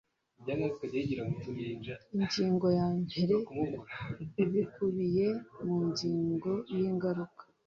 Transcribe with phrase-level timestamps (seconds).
[2.21, 3.35] ingingo ya mbere
[4.43, 5.27] ibikubiye
[5.65, 7.43] mu nyigo y ingaruka